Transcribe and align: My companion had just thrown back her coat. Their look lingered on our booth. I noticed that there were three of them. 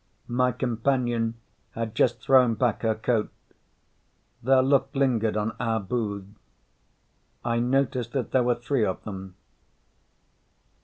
My 0.27 0.51
companion 0.51 1.35
had 1.73 1.93
just 1.93 2.21
thrown 2.21 2.55
back 2.55 2.81
her 2.81 2.95
coat. 2.95 3.29
Their 4.41 4.63
look 4.63 4.89
lingered 4.95 5.37
on 5.37 5.55
our 5.59 5.79
booth. 5.79 6.25
I 7.45 7.59
noticed 7.59 8.11
that 8.13 8.31
there 8.31 8.41
were 8.41 8.55
three 8.55 8.83
of 8.83 9.03
them. 9.03 9.35